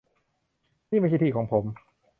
[0.91, 1.63] นี่ไม่ใช่ที่ของผม